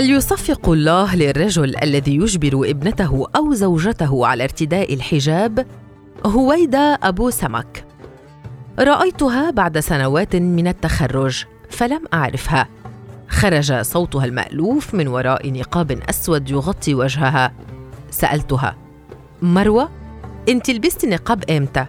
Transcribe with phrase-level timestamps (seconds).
[0.00, 5.66] هل يصفق الله للرجل الذي يجبر ابنته أو زوجته على ارتداء الحجاب؟
[6.26, 7.84] هويدا أبو سمك.
[8.78, 12.68] رأيتها بعد سنوات من التخرج فلم أعرفها.
[13.28, 17.52] خرج صوتها المألوف من وراء نقاب أسود يغطي وجهها.
[18.10, 18.76] سألتها
[19.42, 19.88] مروة
[20.48, 21.86] انت لبستي نقاب إمتى؟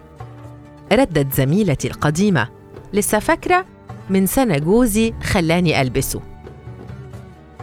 [0.92, 2.48] ردت زميلتي القديمة
[2.94, 3.66] لسه فاكره
[4.10, 6.31] من سنة جوزي خلاني ألبسه.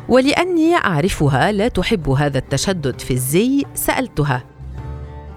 [0.09, 4.45] ولأني أعرفها لا تحب هذا التشدد في الزي سألتها.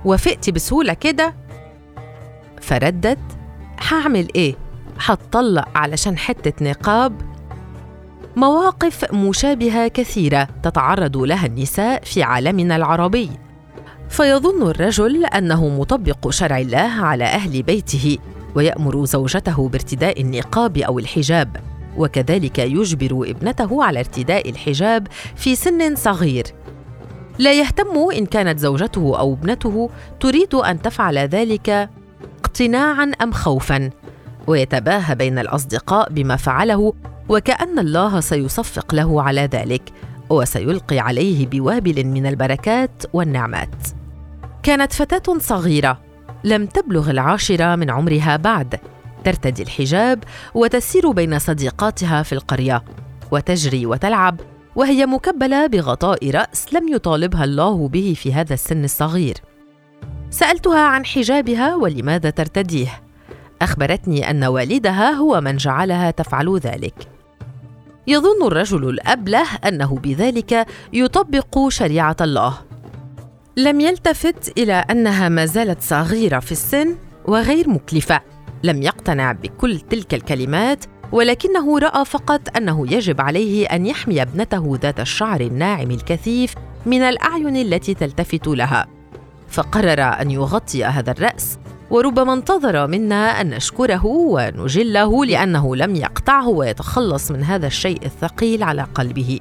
[0.05, 1.35] وافقتي بسهولة كده.
[2.61, 3.19] فردت
[3.91, 4.55] هعمل إيه؟
[5.05, 7.21] هتطلق علشان حتة نقاب.
[8.35, 13.29] مواقف مشابهة كثيرة تتعرض لها النساء في عالمنا العربي.
[14.09, 18.17] فيظن الرجل أنه مطبق شرع الله على أهل بيته
[18.55, 21.70] ويأمر زوجته بارتداء النقاب أو الحجاب.
[21.97, 26.43] وكذلك يجبر ابنته على ارتداء الحجاب في سن صغير.
[27.39, 31.89] لا يهتم إن كانت زوجته أو ابنته تريد أن تفعل ذلك
[32.39, 33.89] اقتناعا أم خوفا.
[34.47, 36.93] ويتباهى بين الأصدقاء بما فعله
[37.29, 39.81] وكأن الله سيصفق له على ذلك
[40.29, 43.75] وسيلقي عليه بوابل من البركات والنعمات.
[44.63, 45.99] كانت فتاة صغيرة
[46.43, 48.79] لم تبلغ العاشرة من عمرها بعد.
[49.23, 52.83] ترتدي الحجاب وتسير بين صديقاتها في القرية
[53.31, 54.39] وتجري وتلعب
[54.75, 59.37] وهي مكبلة بغطاء رأس لم يطالبها الله به في هذا السن الصغير.
[60.29, 63.01] سألتها عن حجابها ولماذا ترتديه.
[63.61, 66.95] أخبرتني أن والدها هو من جعلها تفعل ذلك.
[68.07, 72.57] يظن الرجل الأبله أنه بذلك يطبق شريعة الله.
[73.57, 76.95] لم يلتفت إلى أنها ما زالت صغيرة في السن
[77.25, 78.21] وغير مكلفة.
[78.63, 84.99] لم يقتنع بكل تلك الكلمات ولكنه رأى فقط أنه يجب عليه أن يحمي ابنته ذات
[84.99, 86.55] الشعر الناعم الكثيف
[86.85, 88.87] من الأعين التي تلتفت لها.
[89.47, 97.31] فقرر أن يغطي هذا الرأس وربما انتظر منا أن نشكره ونجله لأنه لم يقطعه ويتخلص
[97.31, 99.39] من هذا الشيء الثقيل على قلبه.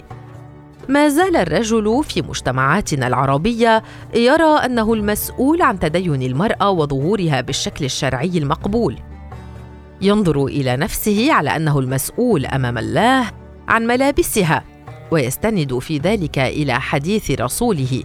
[0.88, 3.82] ما زال الرجل في مجتمعاتنا العربية
[4.14, 8.96] يرى أنه المسؤول عن تدين المرأة وظهورها بالشكل الشرعي المقبول.
[10.02, 13.30] ينظر إلى نفسه على أنه المسؤول أمام الله
[13.68, 14.64] عن ملابسها
[15.10, 18.02] ويستند في ذلك إلى حديث رسوله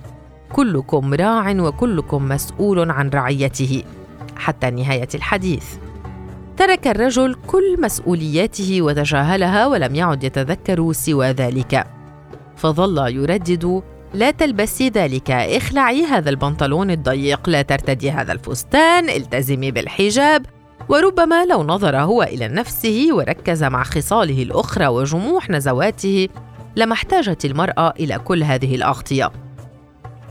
[0.53, 3.83] كلكم راع وكلكم مسؤول عن رعيته
[4.35, 5.65] حتى نهاية الحديث.
[6.57, 11.87] ترك الرجل كل مسؤولياته وتجاهلها ولم يعد يتذكر سوى ذلك.
[12.55, 13.81] فظل يردد
[14.13, 20.45] لا تلبسي ذلك اخلعي هذا البنطلون الضيق لا ترتدي هذا الفستان التزمي بالحجاب
[20.89, 26.27] وربما لو نظر هو إلى نفسه وركز مع خصاله الأخرى وجموح نزواته
[26.75, 29.31] لما احتاجت المرأة إلى كل هذه الأغطية.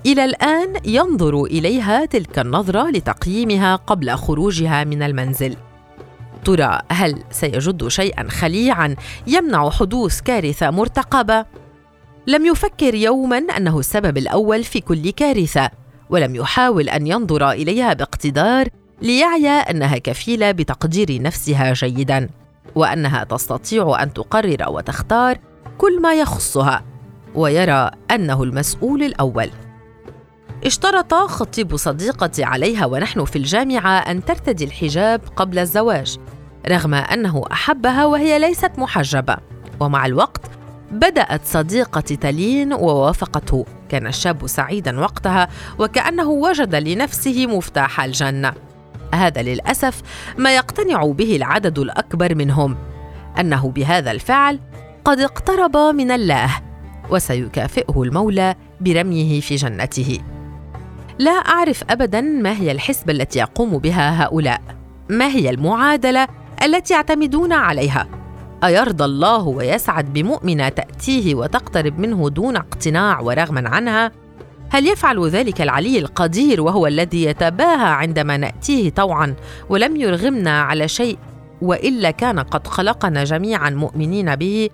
[0.06, 5.56] إلى الآن ينظر إليها تلك النظرة لتقييمها قبل خروجها من المنزل.
[6.44, 11.46] ترى هل سيجد شيئا خليعا يمنع حدوث كارثة مرتقبة؟
[12.26, 15.70] لم يفكر يوما أنه السبب الأول في كل كارثة
[16.10, 18.68] ولم يحاول أن ينظر إليها باقتدار
[19.02, 22.28] ليعي أنها كفيلة بتقدير نفسها جيدا
[22.74, 25.38] وأنها تستطيع أن تقرر وتختار
[25.78, 26.84] كل ما يخصها
[27.34, 29.50] ويرى أنه المسؤول الأول.
[30.64, 36.18] اشترط خطيب صديقتي عليها ونحن في الجامعة أن ترتدي الحجاب قبل الزواج
[36.68, 39.36] رغم أنه أحبها وهي ليست محجبة.
[39.80, 40.40] ومع الوقت
[40.90, 48.52] بدأت صديقتي تلين ووافقته كان الشاب سعيدا وقتها وكأنه وجد لنفسه مفتاح الجنة.
[49.14, 50.02] هذا للأسف
[50.38, 52.76] ما يقتنع به العدد الأكبر منهم.
[53.40, 54.60] أنه بهذا الفعل
[55.04, 56.50] قد اقترب من الله
[57.10, 60.18] وسيكافئه المولى برميه في جنته.
[61.18, 64.60] لا أعرف ابدا ما هي الحسبة التي يقوم بها هؤلاء.
[65.08, 66.28] ما هي المعادلة
[66.62, 68.06] التي يعتمدون عليها؟
[68.64, 74.12] أيرضى الله ويسعد بمؤمنه تأتيه وتقترب منه دون اقتناع ورغما عنها؟
[74.74, 79.34] هل يفعل ذلك العلي القدير وهو الذي يتباهى عندما نأتيه طوعا
[79.68, 81.18] ولم يرغمنا على شيء
[81.62, 84.70] وإلا كان قد خلقنا جميعا مؤمنين به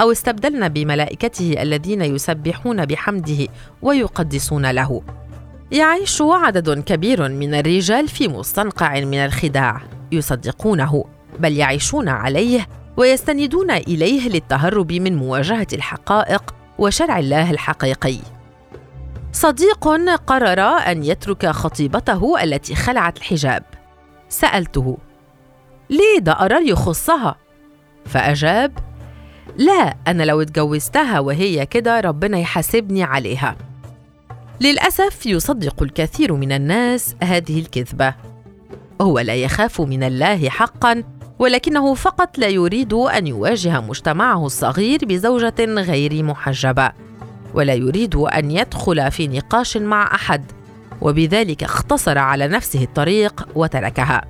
[0.00, 3.46] أو استبدلنا بملائكته الذين يسبحون بحمده
[3.82, 5.02] ويقدسون له؟
[5.72, 9.80] يعيش عدد كبير من الرجال في مستنقع من الخداع
[10.12, 11.04] يصدقونه
[11.38, 18.18] بل يعيشون عليه ويستندون إليه للتهرب من مواجهة الحقائق وشرع الله الحقيقي.
[19.34, 19.88] صديق
[20.26, 23.62] قرر أن يترك خطيبته التي خلعت الحجاب.
[24.28, 24.98] سألته
[25.90, 27.36] ليه ده قرار يخصها
[28.06, 28.78] فأجاب
[29.56, 33.56] لا أنا لو اتجوزتها وهي كده ربنا يحاسبني عليها.
[34.60, 38.14] للأسف يصدق الكثير من الناس هذه الكذبة.
[39.00, 41.04] هو لا يخاف من الله حقا
[41.38, 46.92] ولكنه فقط لا يريد أن يواجه مجتمعه الصغير بزوجة غير محجبة.
[47.54, 50.44] ولا يريد أن يدخل في نقاش مع أحد.
[51.00, 54.24] وبذلك اختصر على نفسه الطريق وتركها.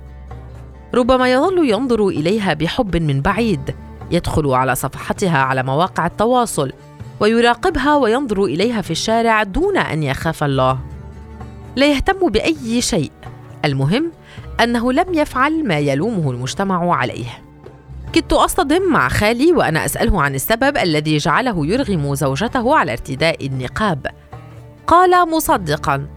[0.93, 3.75] ربما يظل ينظر إليها بحب من بعيد
[4.11, 6.71] يدخل على صفحتها على مواقع التواصل
[7.19, 10.79] ويراقبها وينظر إليها في الشارع دون أن يخاف الله.
[11.75, 13.11] لا يهتم بأي شيء.
[13.65, 14.11] المهم
[14.63, 17.45] أنه لم يفعل ما يلومه المجتمع عليه.
[18.15, 24.07] كدت أصطدم مع خالي وأنا أسأله عن السبب الذي جعله يرغم زوجته على ارتداء النقاب.
[24.87, 26.07] قال مصدقا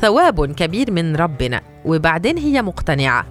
[0.00, 3.26] ثواب كبير من ربنا وبعدين هي مقتنعة.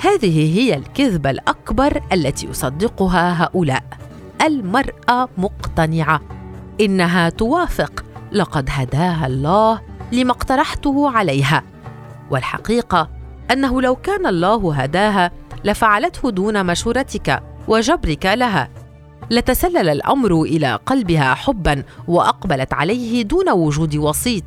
[0.00, 3.84] هذه هي الكذبة الأكبر التي يصدقها هؤلاء.
[4.42, 6.20] المرأة مقتنعة.
[6.80, 8.04] إنها توافق.
[8.32, 9.80] لقد هداها الله
[10.12, 11.62] لما اقترحته عليها.
[12.30, 13.08] والحقيقة
[13.52, 15.30] أنه لو كان الله هداها
[15.64, 18.68] لفعلته دون مشورتك وجبرك لها.
[19.30, 24.44] لتسلل الأمر إلى قلبها حبا وأقبلت عليه دون وجود وسيط.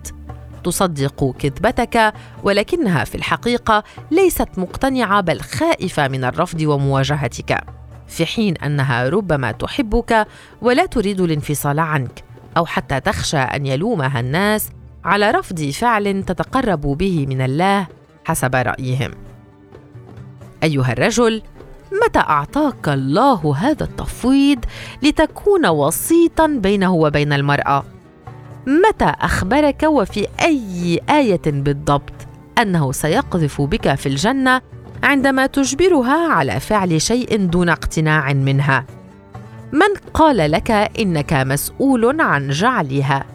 [0.63, 2.13] تصدق كذبتك
[2.43, 7.63] ولكنها في الحقيقة ليست مقتنعة بل خائفة من الرفض ومواجهتك.
[8.07, 10.27] في حين أنها ربما تحبك
[10.61, 12.23] ولا تريد الانفصال عنك
[12.57, 14.69] أو حتى تخشى أن يلومها الناس
[15.03, 17.87] على رفض فعل تتقرب به من الله
[18.25, 19.32] حسب رأيهم.
[20.63, 21.41] أيها الرجل
[22.05, 24.65] متى أعطاك الله هذا التفويض
[25.03, 27.83] لتكون وسيطا بينه وبين المرأة؟
[28.67, 32.13] متى أخبرك وفي أي آية بالضبط
[32.57, 34.61] أنه سيقذف بك في الجنة
[35.03, 38.85] عندما تجبرها على فعل شيء دون اقتناع منها؟
[39.71, 43.25] من قال لك إنك مسؤول عن جعلها؟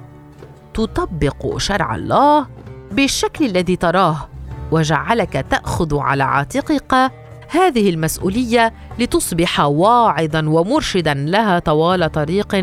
[0.75, 2.47] تطبق شرع الله
[2.93, 4.29] بالشكل الذي تراه
[4.71, 7.13] وجعلك تأخذ على عاتقك
[7.51, 12.55] هذه المسؤولية لتصبح واعظا ومرشدا لها طوال طريق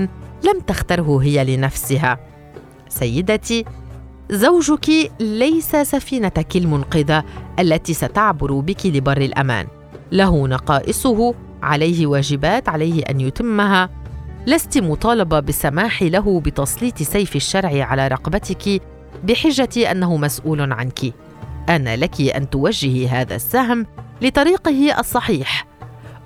[0.43, 2.19] لم تختره هي لنفسها.
[2.89, 3.65] سيدتي
[4.31, 7.23] زوجك ليس سفينتك المنقذة
[7.59, 9.67] التي ستعبر بك لبر الأمان.
[10.11, 13.89] له نقائصه عليه واجبات عليه أن يتمها.
[14.47, 18.81] لست مطالبة بالسماح له بتسليط سيف الشرع على رقبتك
[19.23, 21.13] بحجة أنه مسؤول عنك.
[21.69, 23.85] ان لك أن توجهي هذا السهم
[24.21, 25.67] لطريقه الصحيح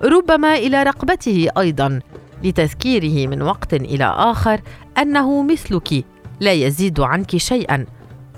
[0.02, 2.00] ربما إلى رقبته أيضا
[2.44, 4.60] لتذكيره من وقت إلى آخر
[4.98, 6.04] أنه مثلك
[6.40, 7.86] لا يزيد عنك شيئا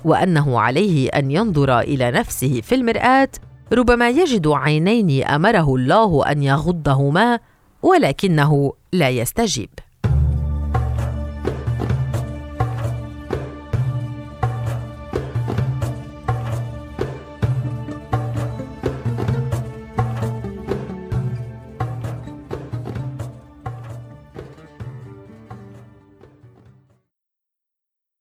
[0.04, 3.28] وأنه عليه أن ينظر إلى نفسه في المرآة
[3.72, 7.38] ربما يجد عينين أمره الله أن يغضهما
[7.82, 9.70] ولكنه لا يستجيب.